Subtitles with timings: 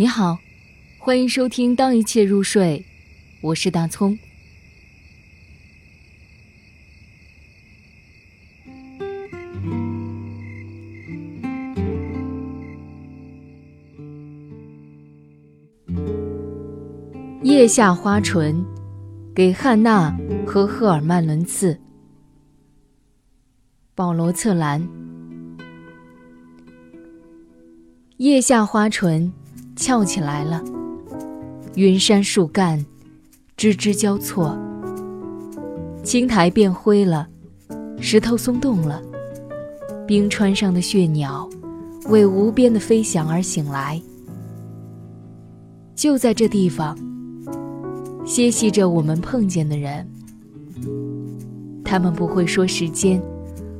[0.00, 0.38] 你好，
[0.96, 2.86] 欢迎收听《当一切入睡》，
[3.40, 4.16] 我是大葱。
[17.42, 18.64] 腋下花唇，
[19.34, 21.76] 给汉娜和赫尔曼·伦茨。
[23.96, 24.88] 保罗·策兰。
[28.18, 29.32] 腋下花唇
[29.78, 30.60] 翘起来了，
[31.76, 32.84] 云杉树干
[33.56, 34.58] 枝枝交错，
[36.02, 37.28] 青苔变灰了，
[38.00, 39.00] 石头松动了，
[40.04, 41.48] 冰川上的血鸟
[42.08, 44.02] 为无边的飞翔而醒来。
[45.94, 46.98] 就在这地方，
[48.26, 50.04] 歇息着我们碰见的人，
[51.84, 53.22] 他们不会说时间。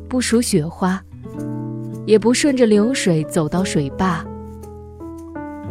[0.08, 1.02] 不数雪花，
[2.06, 4.24] 也不顺着流水走到水坝。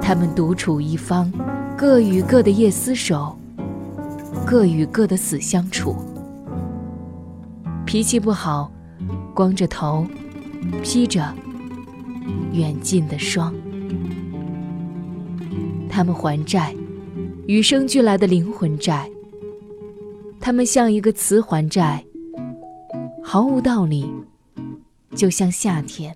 [0.01, 1.31] 他们独处一方，
[1.77, 3.37] 各与各的夜厮守，
[4.45, 5.95] 各与各的死相处。
[7.85, 8.71] 脾气不好，
[9.33, 10.05] 光着头，
[10.81, 11.33] 披着
[12.51, 13.53] 远近的霜。
[15.89, 16.75] 他们还债，
[17.47, 19.09] 与生俱来的灵魂债。
[20.39, 22.03] 他们像一个词还债。
[23.23, 24.09] 毫无道理，
[25.13, 26.15] 就像夏天。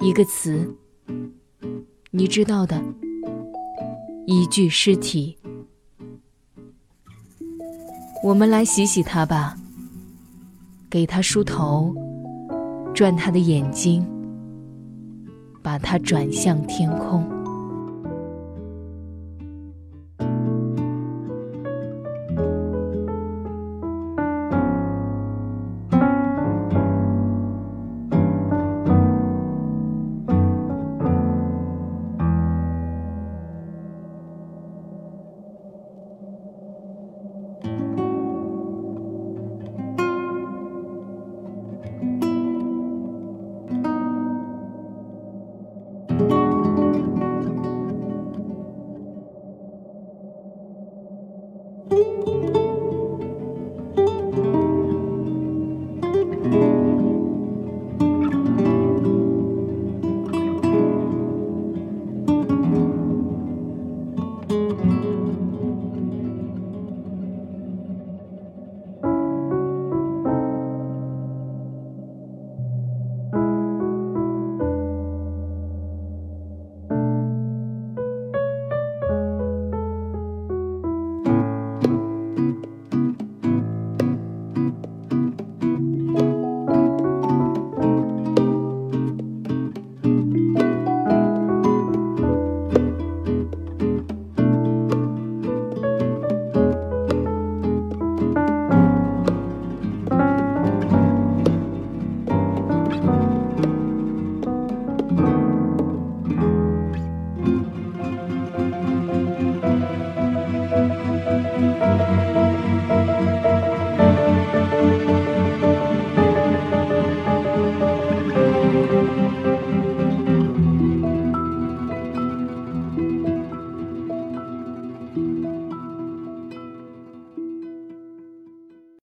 [0.00, 0.74] 一个词，
[2.16, 2.80] 你知道的，
[4.24, 5.36] 一具尸体。
[8.22, 9.58] 我们来洗洗他吧，
[10.88, 11.92] 给他梳头，
[12.94, 14.06] 转他的眼睛，
[15.60, 17.28] 把他转向天空。